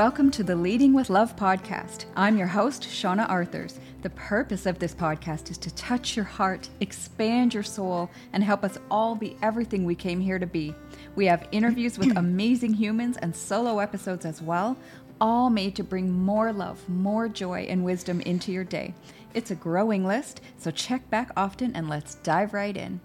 Welcome 0.00 0.30
to 0.30 0.42
the 0.42 0.56
Leading 0.56 0.94
with 0.94 1.10
Love 1.10 1.36
podcast. 1.36 2.06
I'm 2.16 2.38
your 2.38 2.46
host, 2.46 2.84
Shauna 2.84 3.28
Arthurs. 3.28 3.78
The 4.00 4.08
purpose 4.08 4.64
of 4.64 4.78
this 4.78 4.94
podcast 4.94 5.50
is 5.50 5.58
to 5.58 5.74
touch 5.74 6.16
your 6.16 6.24
heart, 6.24 6.70
expand 6.80 7.52
your 7.52 7.62
soul, 7.62 8.08
and 8.32 8.42
help 8.42 8.64
us 8.64 8.78
all 8.90 9.14
be 9.14 9.36
everything 9.42 9.84
we 9.84 9.94
came 9.94 10.18
here 10.18 10.38
to 10.38 10.46
be. 10.46 10.74
We 11.16 11.26
have 11.26 11.46
interviews 11.52 11.98
with 11.98 12.16
amazing 12.16 12.72
humans 12.72 13.18
and 13.18 13.36
solo 13.36 13.78
episodes 13.78 14.24
as 14.24 14.40
well, 14.40 14.74
all 15.20 15.50
made 15.50 15.76
to 15.76 15.84
bring 15.84 16.10
more 16.10 16.50
love, 16.50 16.88
more 16.88 17.28
joy, 17.28 17.66
and 17.68 17.84
wisdom 17.84 18.22
into 18.22 18.52
your 18.52 18.64
day. 18.64 18.94
It's 19.34 19.50
a 19.50 19.54
growing 19.54 20.06
list, 20.06 20.40
so 20.56 20.70
check 20.70 21.10
back 21.10 21.30
often 21.36 21.76
and 21.76 21.90
let's 21.90 22.14
dive 22.14 22.54
right 22.54 22.74
in. 22.74 23.02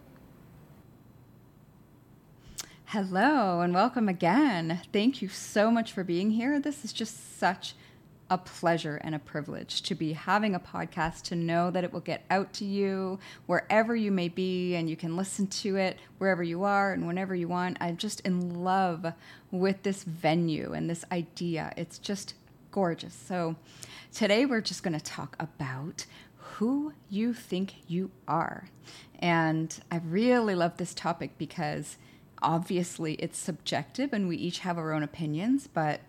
Hello 2.95 3.59
and 3.59 3.73
welcome 3.73 4.07
again. 4.07 4.79
Thank 4.93 5.21
you 5.21 5.27
so 5.27 5.69
much 5.69 5.91
for 5.91 6.01
being 6.01 6.31
here. 6.31 6.61
This 6.61 6.85
is 6.85 6.93
just 6.93 7.37
such 7.37 7.75
a 8.29 8.37
pleasure 8.37 9.01
and 9.03 9.13
a 9.13 9.19
privilege 9.19 9.81
to 9.81 9.95
be 9.95 10.13
having 10.13 10.55
a 10.55 10.61
podcast, 10.61 11.23
to 11.23 11.35
know 11.35 11.69
that 11.71 11.83
it 11.83 11.91
will 11.91 11.99
get 11.99 12.23
out 12.29 12.53
to 12.53 12.63
you 12.63 13.19
wherever 13.47 13.97
you 13.97 14.13
may 14.13 14.29
be 14.29 14.75
and 14.75 14.89
you 14.89 14.95
can 14.95 15.17
listen 15.17 15.45
to 15.47 15.75
it 15.75 15.99
wherever 16.19 16.41
you 16.41 16.63
are 16.63 16.93
and 16.93 17.05
whenever 17.05 17.35
you 17.35 17.49
want. 17.49 17.75
I'm 17.81 17.97
just 17.97 18.21
in 18.21 18.63
love 18.63 19.07
with 19.51 19.83
this 19.83 20.05
venue 20.05 20.71
and 20.71 20.89
this 20.89 21.03
idea. 21.11 21.73
It's 21.75 21.99
just 21.99 22.33
gorgeous. 22.71 23.13
So, 23.13 23.57
today 24.13 24.45
we're 24.45 24.61
just 24.61 24.83
going 24.83 24.97
to 24.97 25.03
talk 25.03 25.35
about 25.37 26.05
who 26.37 26.93
you 27.09 27.33
think 27.33 27.73
you 27.89 28.11
are. 28.25 28.69
And 29.19 29.77
I 29.91 29.97
really 29.97 30.55
love 30.55 30.77
this 30.77 30.93
topic 30.93 31.37
because 31.37 31.97
obviously 32.41 33.13
it's 33.15 33.37
subjective 33.37 34.13
and 34.13 34.27
we 34.27 34.37
each 34.37 34.59
have 34.59 34.77
our 34.77 34.93
own 34.93 35.03
opinions, 35.03 35.67
but 35.67 36.01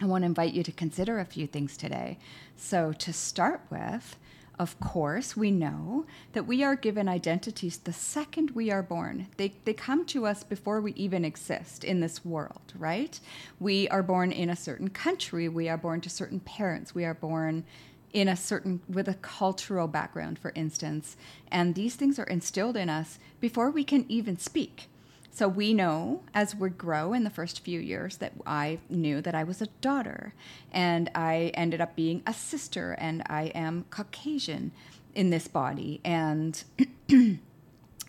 I 0.00 0.06
want 0.06 0.22
to 0.22 0.26
invite 0.26 0.54
you 0.54 0.62
to 0.62 0.72
consider 0.72 1.18
a 1.18 1.24
few 1.24 1.46
things 1.46 1.76
today. 1.76 2.18
So, 2.56 2.92
to 2.94 3.12
start 3.12 3.60
with, 3.70 4.16
of 4.58 4.78
course, 4.80 5.36
we 5.36 5.50
know 5.50 6.06
that 6.32 6.46
we 6.46 6.62
are 6.62 6.76
given 6.76 7.08
identities 7.08 7.78
the 7.78 7.92
second 7.92 8.50
we 8.50 8.70
are 8.70 8.82
born. 8.82 9.28
They, 9.36 9.54
they 9.64 9.72
come 9.74 10.04
to 10.06 10.26
us 10.26 10.42
before 10.42 10.80
we 10.80 10.92
even 10.92 11.24
exist 11.24 11.84
in 11.84 12.00
this 12.00 12.24
world, 12.24 12.74
right? 12.78 13.18
We 13.58 13.88
are 13.88 14.02
born 14.02 14.32
in 14.32 14.50
a 14.50 14.56
certain 14.56 14.90
country, 14.90 15.48
we 15.48 15.68
are 15.68 15.78
born 15.78 16.00
to 16.02 16.10
certain 16.10 16.40
parents, 16.40 16.94
we 16.94 17.04
are 17.04 17.14
born 17.14 17.64
in 18.12 18.28
a 18.28 18.36
certain 18.36 18.80
with 18.88 19.08
a 19.08 19.14
cultural 19.14 19.86
background 19.86 20.36
for 20.36 20.52
instance 20.56 21.16
and 21.50 21.76
these 21.76 21.94
things 21.94 22.18
are 22.18 22.24
instilled 22.24 22.76
in 22.76 22.90
us 22.90 23.20
before 23.38 23.70
we 23.70 23.84
can 23.84 24.04
even 24.08 24.36
speak 24.36 24.88
so 25.32 25.48
we 25.48 25.72
know 25.72 26.22
as 26.34 26.54
we 26.54 26.70
grow 26.70 27.12
in 27.12 27.24
the 27.24 27.30
first 27.30 27.60
few 27.60 27.80
years 27.80 28.16
that 28.18 28.32
I 28.46 28.78
knew 28.88 29.20
that 29.22 29.34
I 29.34 29.44
was 29.44 29.62
a 29.62 29.66
daughter 29.80 30.34
and 30.72 31.10
I 31.14 31.52
ended 31.54 31.80
up 31.80 31.94
being 31.94 32.22
a 32.26 32.34
sister 32.34 32.96
and 32.98 33.22
I 33.26 33.44
am 33.54 33.84
Caucasian 33.90 34.72
in 35.14 35.30
this 35.30 35.48
body 35.48 36.00
and 36.04 36.62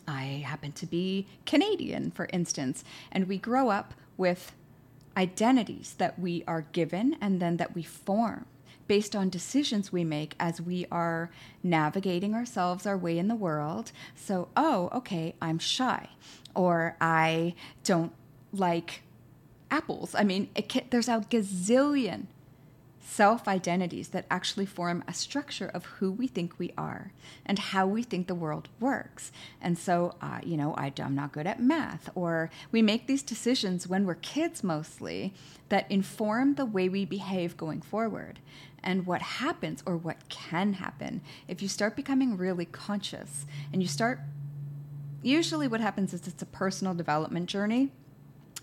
I 0.08 0.44
happen 0.46 0.72
to 0.74 0.86
be 0.86 1.28
Canadian 1.46 2.12
for 2.12 2.28
instance 2.34 2.84
and 3.12 3.28
we 3.28 3.38
grow 3.38 3.70
up 3.70 3.94
with 4.18 4.54
identities 5.16 5.96
that 5.98 6.18
we 6.18 6.44
are 6.48 6.66
given 6.72 7.18
and 7.22 7.42
then 7.42 7.58
that 7.58 7.76
we 7.76 7.84
form 7.84 8.46
based 8.92 9.16
on 9.16 9.30
decisions 9.30 9.94
we 9.94 10.04
make 10.04 10.36
as 10.38 10.60
we 10.60 10.86
are 10.92 11.32
navigating 11.64 12.34
ourselves 12.34 12.86
our 12.86 12.98
way 12.98 13.18
in 13.18 13.30
the 13.30 13.36
world. 13.36 13.90
So, 14.18 14.50
oh, 14.58 14.90
okay, 14.94 15.34
I'm 15.42 15.60
shy 15.60 16.10
or 16.56 16.98
I 17.00 17.56
don't 17.86 18.12
like 18.52 19.04
apples. 19.70 20.14
I 20.14 20.26
mean, 20.26 20.50
can, 20.68 20.84
there's 20.90 21.08
a 21.08 21.22
gazillion 21.30 22.26
self 23.12 23.48
identities 23.48 24.10
that 24.10 24.26
actually 24.32 24.66
form 24.66 25.04
a 25.08 25.14
structure 25.14 25.68
of 25.74 25.86
who 25.86 26.12
we 26.12 26.28
think 26.28 26.58
we 26.58 26.72
are 26.78 27.12
and 27.46 27.60
how 27.60 27.86
we 27.86 28.04
think 28.04 28.28
the 28.28 28.36
world 28.36 28.70
works. 28.80 29.32
And 29.62 29.78
so, 29.78 30.16
uh, 30.22 30.40
you 30.44 30.56
know, 30.56 30.74
I, 30.76 30.94
I'm 30.98 31.16
not 31.16 31.34
good 31.34 31.46
at 31.46 31.62
math, 31.62 32.10
or 32.16 32.50
we 32.72 32.82
make 32.82 33.08
these 33.08 33.24
decisions 33.24 33.88
when 33.88 34.06
we're 34.06 34.16
kids 34.16 34.64
mostly 34.64 35.34
that 35.68 35.92
inform 35.92 36.56
the 36.56 36.66
way 36.66 36.88
we 36.88 37.06
behave 37.06 37.58
going 37.58 37.82
forward. 37.82 38.40
And 38.84 39.06
what 39.06 39.22
happens, 39.22 39.84
or 39.86 39.96
what 39.96 40.28
can 40.30 40.74
happen, 40.74 41.22
if 41.48 41.62
you 41.62 41.68
start 41.68 41.96
becoming 41.96 42.38
really 42.38 42.66
conscious 42.66 43.46
and 43.72 43.82
you 43.82 43.88
start 43.88 44.20
usually 45.24 45.68
what 45.68 45.82
happens 45.82 46.14
is 46.14 46.28
it's 46.28 46.42
a 46.42 46.48
personal 46.48 46.96
development 46.96 47.48
journey 47.48 47.92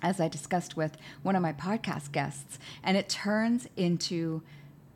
as 0.03 0.21
I 0.21 0.29
discussed 0.29 0.77
with 0.77 0.97
one 1.23 1.37
of 1.37 1.43
my 1.43 1.53
podcast 1.53 2.13
guests, 2.13 2.59
and 2.83 2.97
it 2.97 3.09
turns 3.09 3.69
into 3.77 4.43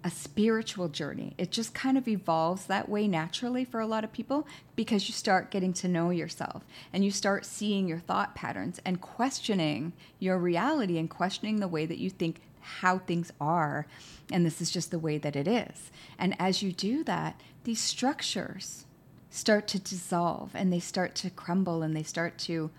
a 0.04 0.10
spiritual 0.10 0.88
journey. 0.88 1.34
It 1.38 1.50
just 1.50 1.74
kind 1.74 1.96
of 1.96 2.08
evolves 2.08 2.66
that 2.66 2.88
way 2.88 3.06
naturally 3.06 3.64
for 3.64 3.80
a 3.80 3.86
lot 3.86 4.04
of 4.04 4.12
people 4.12 4.46
because 4.74 5.08
you 5.08 5.14
start 5.14 5.50
getting 5.50 5.72
to 5.74 5.88
know 5.88 6.10
yourself 6.10 6.64
and 6.92 7.04
you 7.04 7.10
start 7.10 7.44
seeing 7.44 7.86
your 7.86 8.00
thought 8.00 8.34
patterns 8.34 8.80
and 8.84 9.00
questioning 9.00 9.92
your 10.18 10.38
reality 10.38 10.98
and 10.98 11.08
questioning 11.08 11.60
the 11.60 11.68
way 11.68 11.86
that 11.86 11.98
you 11.98 12.10
think 12.10 12.40
how 12.62 12.98
things 12.98 13.32
are. 13.40 13.86
And 14.30 14.46
this 14.46 14.60
is 14.60 14.70
just 14.70 14.90
the 14.90 14.98
way 14.98 15.18
that 15.18 15.36
it 15.36 15.46
is. 15.46 15.90
And 16.18 16.36
as 16.38 16.62
you 16.62 16.72
do 16.72 17.04
that, 17.04 17.40
these 17.64 17.80
structures 17.80 18.84
start 19.30 19.66
to 19.66 19.78
dissolve 19.78 20.50
and 20.54 20.72
they 20.72 20.80
start 20.80 21.14
to 21.16 21.30
crumble 21.30 21.82
and 21.82 21.96
they 21.96 22.02
start 22.02 22.36
to 22.36 22.70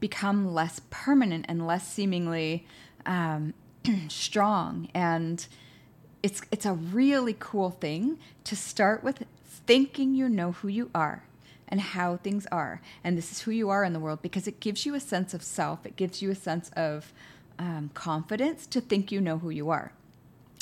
become 0.00 0.52
less 0.52 0.80
permanent 0.90 1.44
and 1.48 1.66
less 1.66 1.86
seemingly 1.86 2.66
um, 3.06 3.54
strong. 4.08 4.88
And 4.94 5.46
it's 6.22 6.42
it's 6.50 6.66
a 6.66 6.72
really 6.72 7.36
cool 7.38 7.70
thing 7.70 8.18
to 8.44 8.56
start 8.56 9.04
with 9.04 9.24
thinking 9.44 10.14
you 10.14 10.28
know 10.28 10.52
who 10.52 10.68
you 10.68 10.90
are 10.94 11.24
and 11.68 11.80
how 11.80 12.16
things 12.16 12.46
are, 12.50 12.80
and 13.04 13.16
this 13.16 13.30
is 13.30 13.42
who 13.42 13.52
you 13.52 13.70
are 13.70 13.84
in 13.84 13.92
the 13.92 14.00
world 14.00 14.20
because 14.22 14.48
it 14.48 14.58
gives 14.58 14.84
you 14.84 14.94
a 14.94 15.00
sense 15.00 15.32
of 15.32 15.42
self. 15.42 15.86
It 15.86 15.96
gives 15.96 16.20
you 16.20 16.30
a 16.30 16.34
sense 16.34 16.70
of 16.70 17.12
um, 17.60 17.90
confidence 17.92 18.66
to 18.66 18.80
think 18.80 19.12
you 19.12 19.20
know 19.20 19.38
who 19.38 19.50
you 19.50 19.68
are. 19.68 19.92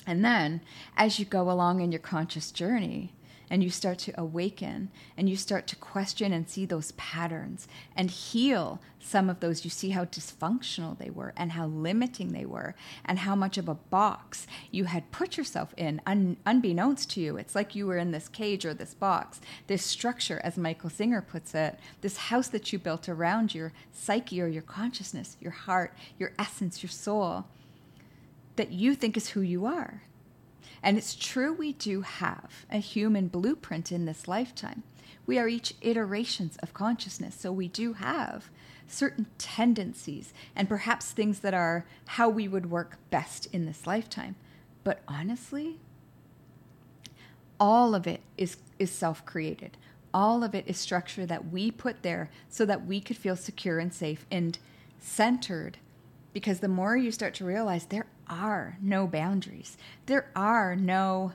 And 0.05 0.25
then, 0.25 0.63
as 0.97 1.21
you 1.21 1.25
go 1.25 1.49
along 1.49 1.81
in 1.81 1.93
your 1.93 2.01
conscious 2.01 2.51
journey, 2.51 3.13
and 3.51 3.63
you 3.63 3.71
start 3.71 3.99
to 3.99 4.21
awaken 4.21 4.91
and 5.17 5.29
you 5.29 5.37
start 5.37 5.67
to 5.69 5.77
question 5.77 6.33
and 6.33 6.49
see 6.49 6.67
those 6.67 6.93
patterns 6.93 7.67
and 7.97 8.11
heal 8.11 8.81
some 9.01 9.31
of 9.31 9.41
those. 9.41 9.65
You 9.65 9.71
see 9.71 9.91
how 9.91 10.05
dysfunctional 10.05 10.99
they 10.99 11.11
were 11.11 11.33
and 11.37 11.53
how 11.53 11.67
limiting 11.67 12.33
they 12.33 12.45
were 12.45 12.75
and 13.05 13.21
how 13.21 13.35
much 13.35 13.59
of 13.59 13.69
a 13.69 13.75
box 13.75 14.47
you 14.71 14.85
had 14.85 15.11
put 15.11 15.37
yourself 15.37 15.73
in 15.77 16.01
un- 16.07 16.37
unbeknownst 16.47 17.11
to 17.13 17.21
you. 17.21 17.37
It's 17.37 17.55
like 17.55 17.75
you 17.75 17.87
were 17.87 17.99
in 17.99 18.11
this 18.11 18.29
cage 18.29 18.65
or 18.65 18.75
this 18.75 18.95
box, 18.95 19.41
this 19.67 19.85
structure, 19.85 20.41
as 20.45 20.59
Michael 20.59 20.91
Singer 20.91 21.23
puts 21.23 21.55
it, 21.55 21.79
this 22.01 22.17
house 22.17 22.49
that 22.49 22.73
you 22.73 22.79
built 22.79 23.09
around 23.09 23.55
your 23.55 23.73
psyche 23.93 24.41
or 24.41 24.49
your 24.49 24.63
consciousness, 24.63 25.37
your 25.41 25.53
heart, 25.53 25.95
your 26.19 26.33
essence, 26.39 26.83
your 26.83 26.91
soul, 26.91 27.47
that 28.57 28.73
you 28.73 28.95
think 28.95 29.17
is 29.17 29.31
who 29.31 29.41
you 29.41 29.65
are. 29.67 30.03
And 30.83 30.97
it's 30.97 31.15
true, 31.15 31.53
we 31.53 31.73
do 31.73 32.03
have 32.03 32.67
a 32.71 32.79
human 32.79 33.29
blueprint 33.29 33.91
in 33.91 34.05
this 34.05 34.29
lifetime. 34.29 34.83
We 35.27 35.39
are 35.39 35.49
each 35.49 35.75
iterations 35.81 36.57
of 36.59 36.73
consciousness, 36.73 37.35
so 37.35 37.53
we 37.53 37.69
do 37.69 37.95
have 37.95 38.51
certain 38.87 39.27
tendencies 39.37 40.33
and 40.57 40.69
perhaps 40.69 41.11
things 41.11 41.41
that 41.41 41.55
are 41.55 41.85
how 42.07 42.29
we 42.29 42.49
would 42.49 42.71
work 42.71 42.99
best 43.11 43.47
in 43.53 43.67
this 43.67 43.87
lifetime. 43.87 44.37
But 44.85 45.03
honestly, 45.07 45.79
all 47.61 47.95
of 47.95 48.07
it 48.07 48.23
is, 48.37 48.57
is 48.79 48.91
self 48.91 49.25
created. 49.27 49.77
All 50.15 50.43
of 50.43 50.55
it 50.55 50.65
is 50.67 50.79
structure 50.79 51.27
that 51.27 51.51
we 51.53 51.71
put 51.71 52.03
there 52.03 52.31
so 52.49 52.65
that 52.65 52.87
we 52.87 53.01
could 53.01 53.17
feel 53.17 53.37
secure 53.37 53.79
and 53.79 53.93
safe 53.93 54.25
and 54.31 54.59
centered. 54.99 55.79
Because 56.33 56.61
the 56.61 56.69
more 56.69 56.97
you 56.97 57.11
start 57.13 57.35
to 57.35 57.45
realize 57.45 57.87
there 57.87 58.07
are 58.29 58.79
no 58.81 59.07
boundaries. 59.07 59.77
There 60.07 60.31
are 60.35 60.77
no 60.77 61.33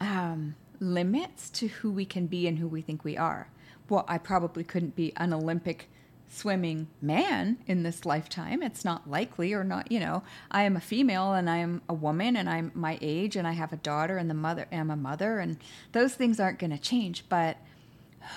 um, 0.00 0.54
limits 0.80 1.50
to 1.50 1.68
who 1.68 1.90
we 1.90 2.04
can 2.04 2.26
be 2.26 2.46
and 2.46 2.58
who 2.58 2.68
we 2.68 2.82
think 2.82 3.04
we 3.04 3.16
are. 3.16 3.50
Well, 3.88 4.04
I 4.08 4.18
probably 4.18 4.64
couldn't 4.64 4.96
be 4.96 5.12
an 5.16 5.32
Olympic 5.32 5.88
swimming 6.30 6.88
man 7.00 7.58
in 7.66 7.82
this 7.82 8.04
lifetime. 8.04 8.62
It's 8.62 8.84
not 8.84 9.08
likely 9.08 9.54
or 9.54 9.64
not, 9.64 9.90
you 9.90 9.98
know, 9.98 10.22
I 10.50 10.64
am 10.64 10.76
a 10.76 10.80
female 10.80 11.32
and 11.32 11.48
I 11.48 11.56
am 11.56 11.82
a 11.88 11.94
woman 11.94 12.36
and 12.36 12.48
I'm 12.48 12.70
my 12.74 12.98
age 13.00 13.34
and 13.34 13.46
I 13.46 13.52
have 13.52 13.72
a 13.72 13.78
daughter 13.78 14.18
and 14.18 14.28
the 14.28 14.34
mother 14.34 14.66
am 14.70 14.90
a 14.90 14.96
mother 14.96 15.38
and 15.38 15.56
those 15.92 16.14
things 16.14 16.38
aren't 16.38 16.58
going 16.58 16.70
to 16.70 16.78
change, 16.78 17.24
but 17.28 17.56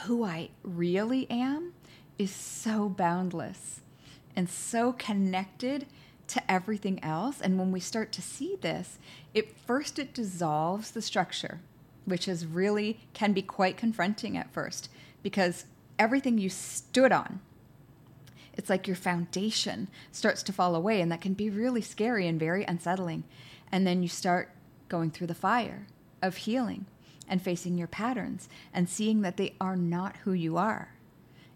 who 0.03 0.23
I 0.23 0.51
really 0.63 1.29
am 1.29 1.73
is 2.17 2.31
so 2.31 2.87
boundless 2.87 3.81
and 4.35 4.49
so 4.49 4.93
connected 4.93 5.85
to 6.31 6.51
everything 6.51 7.03
else. 7.03 7.41
And 7.41 7.59
when 7.59 7.71
we 7.71 7.79
start 7.79 8.11
to 8.13 8.21
see 8.21 8.57
this, 8.61 8.99
it 9.33 9.57
first 9.57 9.99
it 9.99 10.13
dissolves 10.13 10.91
the 10.91 11.01
structure, 11.01 11.59
which 12.05 12.27
is 12.27 12.45
really 12.45 12.99
can 13.13 13.33
be 13.33 13.41
quite 13.41 13.77
confronting 13.77 14.37
at 14.37 14.53
first 14.53 14.89
because 15.23 15.65
everything 15.99 16.37
you 16.37 16.49
stood 16.49 17.11
on 17.11 17.39
It's 18.53 18.69
like 18.69 18.87
your 18.87 18.95
foundation 18.95 19.87
starts 20.11 20.43
to 20.43 20.53
fall 20.53 20.75
away, 20.75 21.01
and 21.01 21.11
that 21.11 21.21
can 21.21 21.33
be 21.33 21.49
really 21.49 21.81
scary 21.81 22.27
and 22.27 22.39
very 22.39 22.63
unsettling. 22.65 23.23
And 23.71 23.87
then 23.87 24.03
you 24.03 24.09
start 24.09 24.49
going 24.89 25.11
through 25.11 25.27
the 25.27 25.33
fire 25.33 25.87
of 26.21 26.37
healing 26.37 26.85
and 27.27 27.41
facing 27.41 27.77
your 27.77 27.87
patterns 27.87 28.49
and 28.73 28.89
seeing 28.89 29.21
that 29.21 29.37
they 29.37 29.55
are 29.61 29.77
not 29.77 30.17
who 30.17 30.33
you 30.33 30.57
are. 30.57 30.93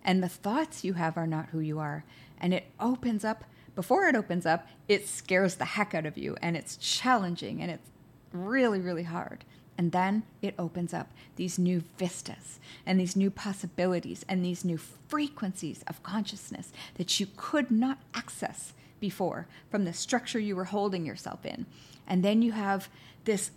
And 0.04 0.24
the 0.24 0.30
thoughts 0.30 0.84
you 0.84 0.94
have 0.94 1.18
are 1.18 1.28
not 1.28 1.48
who 1.48 1.60
you 1.60 1.80
are. 1.80 2.06
And 2.40 2.54
it 2.54 2.66
opens 2.80 3.26
up, 3.26 3.44
before 3.76 4.08
it 4.08 4.16
opens 4.16 4.46
up, 4.46 4.68
it 4.88 5.08
scares 5.08 5.56
the 5.56 5.66
heck 5.66 5.94
out 5.94 6.06
of 6.06 6.18
you 6.18 6.36
and 6.42 6.56
it's 6.56 6.78
challenging 6.78 7.62
and 7.62 7.70
it's 7.70 7.90
really, 8.32 8.80
really 8.80 9.04
hard. 9.04 9.44
And 9.78 9.92
then 9.92 10.24
it 10.42 10.56
opens 10.58 10.94
up 10.94 11.10
these 11.36 11.60
new 11.60 11.84
vistas 11.98 12.60
and 12.86 13.00
these 13.00 13.16
new 13.16 13.30
possibilities 13.30 14.24
and 14.30 14.44
these 14.44 14.64
new 14.64 14.78
frequencies 14.78 15.84
of 15.88 16.02
consciousness 16.02 16.72
that 16.96 17.20
you 17.20 17.28
could 17.36 17.70
not 17.70 18.00
access 18.14 18.74
before 19.00 19.48
from 19.70 19.84
the 19.84 19.94
structure 19.94 20.40
you 20.40 20.56
were 20.56 20.66
holding 20.66 21.06
yourself 21.06 21.46
in. 21.46 21.66
And 22.08 22.24
then 22.24 22.42
you 22.42 22.54
have 22.54 22.88
this 23.26 23.52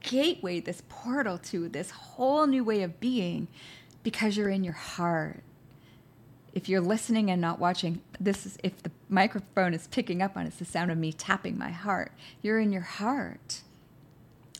gateway, 0.00 0.60
this 0.60 0.82
portal 0.88 1.38
to 1.38 1.68
this 1.68 1.90
whole 1.90 2.46
new 2.46 2.64
way 2.64 2.82
of 2.82 2.98
being 2.98 3.48
because 4.02 4.36
you're 4.36 4.48
in 4.48 4.64
your 4.64 4.72
heart. 4.72 5.42
If 6.58 6.68
you're 6.68 6.80
listening 6.80 7.30
and 7.30 7.40
not 7.40 7.60
watching, 7.60 8.00
this 8.18 8.44
is 8.44 8.58
if 8.64 8.82
the 8.82 8.90
microphone 9.08 9.74
is 9.74 9.86
picking 9.86 10.22
up 10.22 10.36
on 10.36 10.44
it's 10.44 10.56
the 10.56 10.64
sound 10.64 10.90
of 10.90 10.98
me 10.98 11.12
tapping 11.12 11.56
my 11.56 11.70
heart. 11.70 12.10
You're 12.42 12.58
in 12.58 12.72
your 12.72 12.82
heart. 12.82 13.60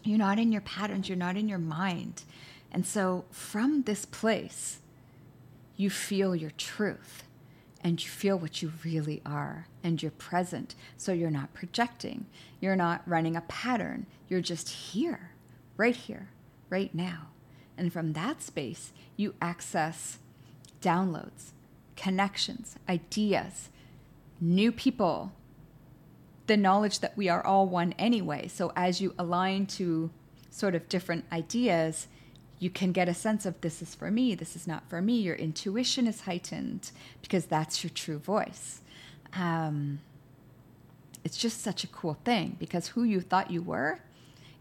You're 0.04 0.16
not 0.16 0.38
in 0.38 0.52
your 0.52 0.60
patterns, 0.60 1.08
you're 1.08 1.18
not 1.18 1.36
in 1.36 1.48
your 1.48 1.58
mind. 1.58 2.22
And 2.70 2.86
so, 2.86 3.24
from 3.32 3.82
this 3.82 4.04
place, 4.04 4.78
you 5.76 5.90
feel 5.90 6.36
your 6.36 6.52
truth 6.52 7.24
and 7.82 8.00
you 8.00 8.08
feel 8.08 8.38
what 8.38 8.62
you 8.62 8.74
really 8.84 9.20
are 9.26 9.66
and 9.82 10.00
you're 10.00 10.12
present. 10.12 10.76
So, 10.96 11.12
you're 11.12 11.32
not 11.32 11.52
projecting, 11.52 12.26
you're 12.60 12.76
not 12.76 13.02
running 13.06 13.34
a 13.34 13.40
pattern, 13.40 14.06
you're 14.28 14.40
just 14.40 14.68
here, 14.68 15.32
right 15.76 15.96
here, 15.96 16.28
right 16.70 16.94
now. 16.94 17.30
And 17.76 17.92
from 17.92 18.12
that 18.12 18.40
space, 18.40 18.92
you 19.16 19.34
access 19.42 20.18
downloads, 20.80 21.54
connections, 21.98 22.76
ideas, 22.88 23.68
new 24.40 24.70
people, 24.70 25.32
the 26.46 26.56
knowledge 26.56 27.00
that 27.00 27.16
we 27.16 27.28
are 27.28 27.44
all 27.44 27.66
one 27.66 27.92
anyway. 27.98 28.48
So 28.48 28.72
as 28.76 29.00
you 29.00 29.14
align 29.18 29.66
to 29.66 30.10
sort 30.48 30.74
of 30.74 30.88
different 30.88 31.24
ideas, 31.32 32.06
you 32.60 32.70
can 32.70 32.92
get 32.92 33.08
a 33.08 33.14
sense 33.14 33.44
of 33.44 33.60
this 33.60 33.82
is 33.82 33.94
for 33.94 34.10
me, 34.10 34.34
this 34.34 34.54
is 34.54 34.66
not 34.66 34.88
for 34.88 35.02
me. 35.02 35.18
Your 35.20 35.34
intuition 35.34 36.06
is 36.06 36.22
heightened 36.22 36.92
because 37.20 37.46
that's 37.46 37.82
your 37.82 37.90
true 37.90 38.18
voice. 38.18 38.80
Um, 39.34 40.00
it's 41.24 41.36
just 41.36 41.60
such 41.60 41.82
a 41.82 41.88
cool 41.88 42.16
thing 42.24 42.56
because 42.60 42.88
who 42.88 43.02
you 43.02 43.20
thought 43.20 43.50
you 43.50 43.60
were 43.60 44.00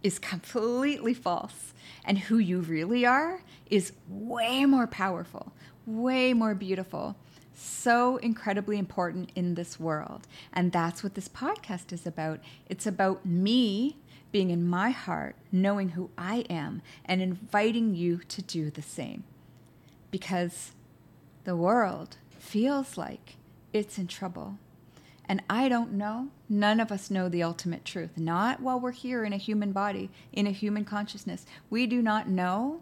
is 0.04 0.20
completely 0.34 1.14
false. 1.14 1.74
And 2.04 2.18
who 2.18 2.38
you 2.38 2.62
really 2.62 3.06
are 3.06 3.44
is 3.70 3.94
way 4.08 4.66
more 4.66 4.88
powerful, 4.88 5.54
way 5.88 6.34
more 6.34 6.54
beautiful 6.54 7.16
so 7.58 8.18
incredibly 8.18 8.78
important 8.78 9.32
in 9.36 9.56
this 9.56 9.80
world. 9.80 10.28
And 10.54 10.72
that's 10.72 11.04
what 11.04 11.16
this 11.16 11.28
podcast 11.28 11.92
is 11.92 12.06
about. 12.06 12.40
It's 12.70 12.86
about 12.86 13.26
me 13.26 13.98
being 14.32 14.52
in 14.52 14.68
my 14.68 14.92
heart, 14.92 15.36
knowing 15.52 15.90
who 15.90 16.10
I 16.18 16.46
am, 16.50 16.82
and 17.06 17.22
inviting 17.22 17.96
you 17.96 18.20
to 18.28 18.42
do 18.42 18.70
the 18.70 18.82
same. 18.82 19.24
Because 20.12 20.72
the 21.46 21.56
world 21.56 22.18
feels 22.38 22.98
like 22.98 23.36
it's 23.74 23.98
in 23.98 24.08
trouble. 24.08 24.58
And 25.28 25.42
I 25.50 25.68
don't 25.68 25.94
know. 25.94 26.30
None 26.48 26.80
of 26.80 26.92
us 26.92 27.10
know 27.10 27.28
the 27.28 27.44
ultimate 27.44 27.84
truth. 27.84 28.18
Not 28.18 28.62
while 28.62 28.80
we're 28.80 28.92
here 28.92 29.24
in 29.24 29.34
a 29.34 29.38
human 29.38 29.72
body, 29.72 30.10
in 30.32 30.48
a 30.48 30.52
human 30.52 30.86
consciousness. 30.86 31.46
We 31.70 31.88
do 31.88 32.02
not 32.02 32.30
know 32.30 32.82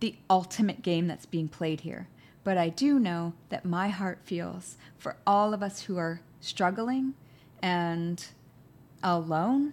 the 0.00 0.16
ultimate 0.28 0.82
game 0.82 1.06
that's 1.06 1.26
being 1.26 1.48
played 1.48 1.80
here. 1.80 2.08
But 2.44 2.58
I 2.58 2.68
do 2.68 2.98
know 2.98 3.32
that 3.48 3.64
my 3.64 3.88
heart 3.88 4.20
feels 4.22 4.76
for 4.98 5.16
all 5.26 5.54
of 5.54 5.62
us 5.62 5.82
who 5.82 5.96
are 5.96 6.20
struggling 6.40 7.14
and 7.62 8.24
alone 9.02 9.72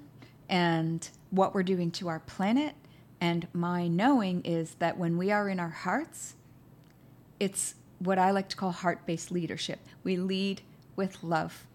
and 0.50 1.07
what 1.29 1.53
we're 1.53 1.63
doing 1.63 1.91
to 1.91 2.07
our 2.07 2.19
planet. 2.19 2.75
And 3.19 3.47
my 3.53 3.88
knowing 3.88 4.41
is 4.44 4.75
that 4.75 4.97
when 4.97 5.18
we 5.18 5.31
are 5.31 5.50
in 5.50 5.59
our 5.59 5.69
hearts, 5.69 6.35
it's 7.39 7.75
what 8.00 8.18
I 8.18 8.31
like 8.31 8.50
to 8.50 8.56
call 8.56 8.71
heart 8.71 9.06
based 9.06 9.31
leadership. 9.31 9.79
We 10.03 10.15
lead 10.15 10.62
with 10.95 11.24
love, 11.24 11.67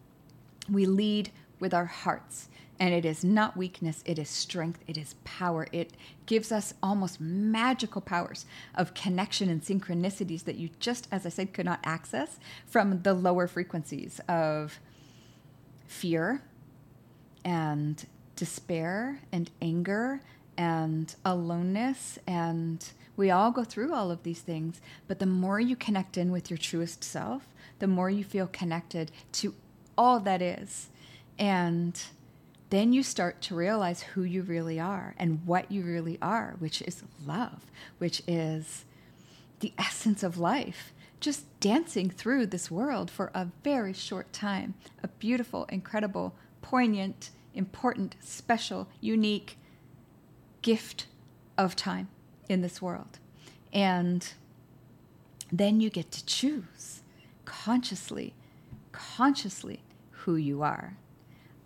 we 0.71 0.87
lead 0.87 1.31
with 1.61 1.73
our 1.73 1.87
hearts. 1.87 2.49
And 2.79 2.93
it 2.93 3.05
is 3.05 3.25
not 3.25 3.57
weakness, 3.57 4.03
it 4.05 4.19
is 4.19 4.29
strength, 4.29 4.81
it 4.87 4.99
is 4.99 5.15
power. 5.25 5.67
It 5.73 5.93
gives 6.27 6.53
us 6.53 6.75
almost 6.83 7.21
magical 7.21 8.01
powers 8.01 8.45
of 8.75 8.93
connection 8.93 9.49
and 9.49 9.63
synchronicities 9.63 10.45
that 10.45 10.57
you 10.57 10.71
just, 10.79 11.09
as 11.11 11.25
I 11.25 11.31
said, 11.31 11.55
could 11.55 11.65
not 11.65 11.81
access 11.85 12.39
from 12.67 13.03
the 13.03 13.15
lower 13.15 13.47
frequencies 13.47 14.21
of 14.29 14.79
fear 15.87 16.43
and 17.45 18.05
despair 18.35 19.21
and 19.33 19.51
anger 19.63 20.21
and 20.59 21.15
aloneness. 21.25 22.19
And 22.27 22.85
we 23.17 23.31
all 23.31 23.51
go 23.51 23.65
through 23.65 23.95
all 23.95 24.11
of 24.11 24.23
these 24.23 24.41
things. 24.41 24.81
But 25.07 25.19
the 25.19 25.27
more 25.27 25.61
you 25.61 25.77
connect 25.77 26.19
in 26.19 26.31
with 26.31 26.51
your 26.51 26.59
truest 26.59 27.03
self, 27.03 27.47
the 27.79 27.87
more 27.87 28.11
you 28.11 28.25
feel 28.25 28.47
connected 28.47 29.11
to 29.33 29.55
all 29.97 30.21
that 30.21 30.43
is. 30.43 30.89
And 31.39 31.99
then 32.71 32.93
you 32.93 33.03
start 33.03 33.41
to 33.43 33.55
realize 33.55 34.03
who 34.03 34.23
you 34.23 34.43
really 34.43 34.81
are 34.81 35.15
and 35.19 35.47
what 35.47 35.71
you 35.71 35.83
really 35.83 36.19
are, 36.21 36.57
which 36.59 36.83
is 36.83 37.03
love, 37.25 37.67
which 37.99 38.23
is 38.27 38.85
the 39.61 39.73
essence 39.79 40.23
of 40.23 40.39
life, 40.39 40.93
just 41.21 41.45
dancing 41.61 42.11
through 42.11 42.47
this 42.47 42.71
world 42.71 43.11
for 43.11 43.31
a 43.35 43.49
very 43.63 43.93
short 43.93 44.33
time. 44.33 44.75
A 45.03 45.09
beautiful, 45.09 45.65
incredible, 45.67 46.35
poignant, 46.61 47.31
important, 47.55 48.17
special, 48.21 48.89
unique 49.01 49.57
gift 50.63 51.07
of 51.57 51.77
time 51.77 52.09
in 52.49 52.61
this 52.61 52.83
world. 52.83 53.19
And 53.73 54.33
then 55.53 55.81
you 55.81 55.91
get 55.91 56.11
to 56.13 56.27
choose 56.27 57.03
consciously, 57.45 58.35
consciously 58.93 59.81
who 60.11 60.37
you 60.37 60.63
are. 60.63 60.97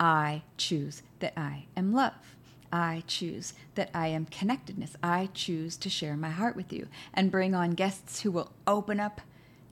I 0.00 0.42
choose 0.56 1.02
that 1.20 1.34
I 1.36 1.66
am 1.76 1.92
love. 1.92 2.34
I 2.72 3.02
choose 3.06 3.52
that 3.74 3.90
I 3.92 4.08
am 4.08 4.26
connectedness. 4.26 4.96
I 5.02 5.28
choose 5.34 5.76
to 5.76 5.90
share 5.90 6.16
my 6.16 6.30
heart 6.30 6.56
with 6.56 6.72
you 6.72 6.88
and 7.12 7.30
bring 7.30 7.54
on 7.54 7.72
guests 7.72 8.22
who 8.22 8.30
will 8.30 8.52
open 8.66 8.98
up 8.98 9.20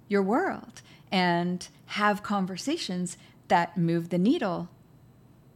your 0.09 0.23
world 0.23 0.83
and 1.11 1.67
have 1.87 2.23
conversations 2.23 3.17
that 3.49 3.79
move 3.79 4.11
the 4.11 4.19
needle 4.19 4.69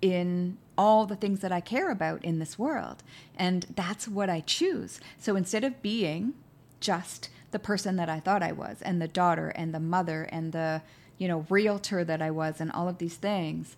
in 0.01 0.57
all 0.79 1.05
the 1.05 1.17
things 1.17 1.41
that 1.41 1.53
I 1.53 1.61
care 1.61 1.91
about 1.91 2.25
in 2.25 2.39
this 2.39 2.59
world. 2.59 3.03
And 3.37 3.67
that's 3.75 4.09
what 4.09 4.31
I 4.31 4.41
choose. 4.41 5.01
So 5.19 5.37
instead 5.37 5.65
of 5.65 5.83
being 5.83 6.35
just 6.81 7.29
the 7.51 7.59
person 7.59 7.97
that 7.97 8.09
I 8.09 8.21
thought 8.21 8.43
I 8.43 8.53
was 8.53 8.81
and 8.83 9.01
the 9.01 9.09
daughter 9.09 9.49
and 9.51 9.75
the 9.75 9.81
mother 9.81 10.25
and 10.25 10.53
the, 10.53 10.83
you 11.19 11.29
know, 11.29 11.45
realtor 11.51 12.05
that 12.05 12.23
I 12.23 12.31
was 12.31 12.61
and 12.61 12.73
all 12.73 12.89
of 12.89 12.99
these 12.99 13.17
things, 13.17 13.77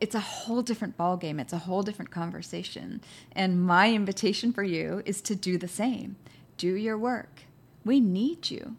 it's 0.00 0.14
a 0.14 0.20
whole 0.20 0.62
different 0.62 0.96
ballgame. 0.96 1.40
It's 1.40 1.52
a 1.52 1.58
whole 1.58 1.82
different 1.82 2.10
conversation. 2.10 3.02
And 3.32 3.62
my 3.62 3.92
invitation 3.92 4.52
for 4.52 4.62
you 4.62 5.02
is 5.04 5.20
to 5.22 5.36
do 5.36 5.58
the 5.58 5.68
same. 5.68 6.16
Do 6.56 6.74
your 6.74 6.96
work. 6.96 7.42
We 7.84 8.00
need 8.00 8.50
you. 8.50 8.76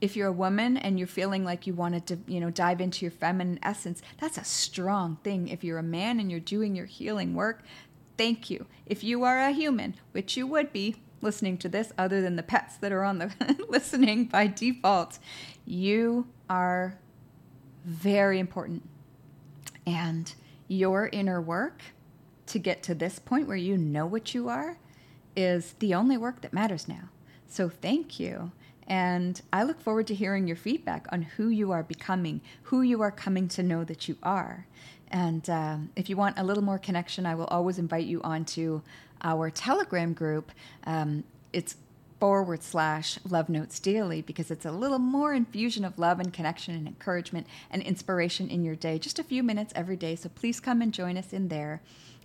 If 0.00 0.16
you're 0.16 0.28
a 0.28 0.32
woman 0.32 0.76
and 0.76 0.98
you're 0.98 1.08
feeling 1.08 1.44
like 1.44 1.66
you 1.66 1.74
wanted 1.74 2.06
to, 2.06 2.18
you 2.26 2.40
know, 2.40 2.50
dive 2.50 2.80
into 2.80 3.04
your 3.04 3.12
feminine 3.12 3.58
essence, 3.62 4.02
that's 4.20 4.38
a 4.38 4.44
strong 4.44 5.18
thing. 5.22 5.48
If 5.48 5.62
you're 5.62 5.78
a 5.78 5.82
man 5.82 6.20
and 6.20 6.30
you're 6.30 6.40
doing 6.40 6.74
your 6.74 6.86
healing 6.86 7.34
work, 7.34 7.62
thank 8.18 8.50
you. 8.50 8.66
If 8.86 9.04
you 9.04 9.24
are 9.24 9.40
a 9.40 9.52
human, 9.52 9.94
which 10.12 10.36
you 10.36 10.46
would 10.46 10.72
be 10.72 10.96
listening 11.22 11.58
to 11.58 11.68
this, 11.68 11.92
other 11.96 12.20
than 12.20 12.36
the 12.36 12.42
pets 12.42 12.76
that 12.78 12.92
are 12.92 13.04
on 13.04 13.18
the 13.18 13.56
listening 13.68 14.26
by 14.26 14.46
default, 14.46 15.18
you 15.64 16.26
are 16.48 16.98
very 17.84 18.38
important. 18.38 18.82
And 19.86 20.34
your 20.68 21.08
inner 21.12 21.40
work 21.40 21.82
to 22.46 22.58
get 22.58 22.82
to 22.84 22.94
this 22.94 23.18
point 23.18 23.48
where 23.48 23.56
you 23.56 23.76
know 23.76 24.06
what 24.06 24.34
you 24.34 24.48
are 24.48 24.78
is 25.34 25.74
the 25.78 25.94
only 25.94 26.16
work 26.16 26.40
that 26.40 26.52
matters 26.52 26.88
now. 26.88 27.08
So 27.48 27.68
thank 27.68 28.18
you. 28.18 28.52
And 28.86 29.40
I 29.52 29.64
look 29.64 29.80
forward 29.80 30.06
to 30.08 30.14
hearing 30.14 30.46
your 30.46 30.56
feedback 30.56 31.06
on 31.10 31.22
who 31.22 31.48
you 31.48 31.72
are 31.72 31.82
becoming, 31.82 32.40
who 32.64 32.82
you 32.82 33.02
are 33.02 33.10
coming 33.10 33.48
to 33.48 33.62
know 33.62 33.82
that 33.84 34.08
you 34.08 34.16
are. 34.22 34.66
And 35.10 35.48
um, 35.50 35.90
if 35.96 36.08
you 36.08 36.16
want 36.16 36.38
a 36.38 36.44
little 36.44 36.62
more 36.62 36.78
connection, 36.78 37.26
I 37.26 37.34
will 37.34 37.46
always 37.46 37.78
invite 37.78 38.06
you 38.06 38.22
onto 38.22 38.82
our 39.22 39.50
Telegram 39.50 40.12
group. 40.12 40.52
Um, 40.84 41.24
it's 41.52 41.76
forward 42.18 42.62
slash 42.62 43.18
love 43.28 43.48
notes 43.48 43.78
daily 43.78 44.22
because 44.22 44.50
it's 44.50 44.64
a 44.64 44.72
little 44.72 44.98
more 44.98 45.34
infusion 45.34 45.84
of 45.84 45.98
love 45.98 46.18
and 46.18 46.32
connection 46.32 46.74
and 46.74 46.86
encouragement 46.86 47.46
and 47.70 47.82
inspiration 47.82 48.48
in 48.48 48.64
your 48.64 48.74
day. 48.74 48.98
Just 48.98 49.18
a 49.18 49.24
few 49.24 49.42
minutes 49.42 49.72
every 49.76 49.96
day. 49.96 50.16
So 50.16 50.28
please 50.28 50.60
come 50.60 50.82
and 50.82 50.92
join 50.92 51.16
us 51.16 51.32
in 51.32 51.48
there. 51.48 51.82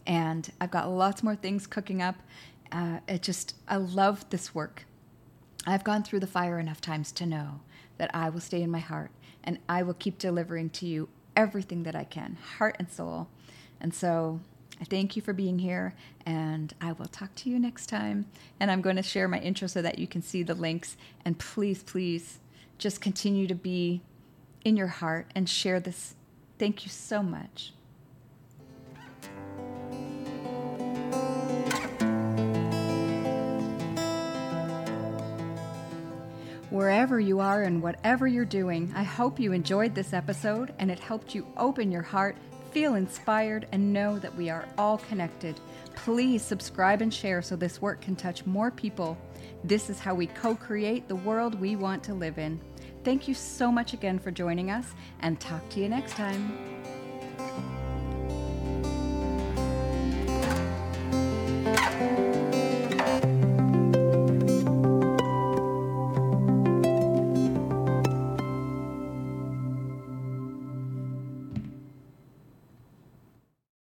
And 0.08 0.50
I've 0.60 0.72
got 0.72 0.90
lots 0.90 1.24
more 1.24 1.36
things 1.36 1.68
cooking 1.68 2.02
up. 2.02 2.16
Uh, 2.72 3.00
it 3.08 3.22
just, 3.22 3.56
I 3.68 3.78
love 3.78 4.30
this 4.30 4.56
work. 4.56 4.86
I've 5.68 5.84
gone 5.84 6.04
through 6.04 6.22
the 6.22 6.28
fire 6.28 6.58
enough 6.58 6.82
times 6.82 7.12
to 7.14 7.26
know 7.26 7.60
that 7.98 8.10
I 8.14 8.30
will 8.30 8.40
stay 8.40 8.62
in 8.62 8.72
my 8.72 8.80
heart 8.80 9.12
and 9.44 9.60
I 9.68 9.84
will 9.84 9.94
keep 9.94 10.18
delivering 10.18 10.70
to 10.72 10.86
you 10.86 11.10
everything 11.36 11.84
that 11.84 11.96
I 11.96 12.04
can, 12.04 12.38
heart 12.58 12.76
and 12.80 12.90
soul. 12.90 13.28
And 13.80 13.94
so 13.94 14.40
I 14.82 14.84
thank 14.86 15.16
you 15.16 15.22
for 15.22 15.32
being 15.32 15.60
here, 15.60 15.94
and 16.26 16.74
I 16.82 16.94
will 16.94 17.06
talk 17.06 17.36
to 17.36 17.50
you 17.52 17.60
next 17.60 17.86
time. 17.86 18.26
And 18.60 18.72
I'm 18.72 18.82
going 18.82 18.96
to 18.96 19.04
share 19.04 19.28
my 19.28 19.38
intro 19.38 19.68
so 19.68 19.82
that 19.84 20.00
you 20.00 20.08
can 20.08 20.24
see 20.24 20.42
the 20.42 20.56
links. 20.56 20.98
And 21.24 21.38
please, 21.38 21.84
please 21.84 22.40
just 22.80 23.00
continue 23.00 23.46
to 23.46 23.54
be 23.54 24.02
in 24.66 24.76
your 24.76 24.88
heart 24.88 25.28
and 25.36 25.48
share 25.48 25.80
this. 25.80 26.16
Thank 26.58 26.84
you 26.84 26.90
so 26.90 27.22
much. 27.22 27.74
Wherever 36.72 37.20
you 37.20 37.40
are 37.42 37.64
and 37.64 37.84
whatever 37.84 38.26
you're 38.26 38.46
doing, 38.46 38.92
I 38.96 39.04
hope 39.04 39.40
you 39.40 39.52
enjoyed 39.52 39.94
this 39.94 40.14
episode 40.14 40.74
and 40.80 40.90
it 40.90 41.00
helped 41.00 41.36
you 41.36 41.46
open 41.58 41.92
your 41.92 42.02
heart 42.02 42.38
Feel 42.72 42.96
inspired 42.96 43.68
and 43.74 43.92
know 43.92 44.18
that 44.20 44.36
we 44.36 44.50
are 44.50 44.66
all 44.78 44.98
connected. 44.98 45.60
Please 45.96 46.42
subscribe 46.42 47.02
and 47.02 47.14
share 47.14 47.42
so 47.42 47.58
this 47.58 47.82
work 47.82 48.00
can 48.00 48.16
touch 48.16 48.46
more 48.46 48.72
people. 48.72 49.18
This 49.66 49.90
is 49.90 50.00
how 50.00 50.16
we 50.16 50.28
co 50.28 50.56
create 50.56 51.08
the 51.10 51.16
world 51.18 51.60
we 51.60 51.76
want 51.76 52.02
to 52.06 52.14
live 52.14 52.38
in. 52.38 52.62
Thank 53.04 53.28
you 53.28 53.34
so 53.34 53.72
much 53.72 53.94
again 53.94 54.20
for 54.20 54.32
joining 54.32 54.72
us, 54.72 54.94
and 55.20 55.40
talk 55.40 55.68
to 55.72 55.80
you 55.82 55.90
next 55.90 56.14
time. 56.14 56.58